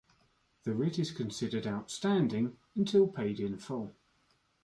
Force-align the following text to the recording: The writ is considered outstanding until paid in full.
The 0.63 0.73
writ 0.73 0.97
is 0.97 1.11
considered 1.11 1.67
outstanding 1.67 2.57
until 2.75 3.07
paid 3.07 3.39
in 3.39 3.59
full. 3.59 3.93